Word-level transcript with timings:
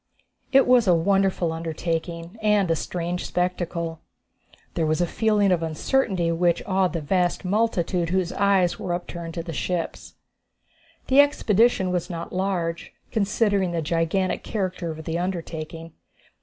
It 0.51 0.65
was 0.65 0.87
a 0.87 0.95
wonderful 0.95 1.51
undertaking 1.53 2.39
and 2.41 2.71
a 2.71 2.75
strange 2.75 3.27
spectacle. 3.27 3.99
There 4.73 4.87
was 4.87 4.99
a 4.99 5.05
feeling 5.05 5.51
of 5.51 5.61
uncertainty 5.61 6.31
which 6.31 6.63
awed 6.65 6.93
the 6.93 7.01
vast 7.01 7.45
multitude 7.45 8.09
whose 8.09 8.31
eyes 8.33 8.79
were 8.79 8.95
upturned 8.95 9.35
to 9.35 9.43
the 9.43 9.53
ships. 9.53 10.15
The 11.05 11.19
expedition 11.21 11.91
was 11.91 12.09
not 12.09 12.33
large, 12.33 12.93
considering 13.11 13.73
the 13.73 13.83
gigantic 13.83 14.43
character 14.43 14.89
of 14.89 15.05
the 15.05 15.19
undertaking. 15.19 15.93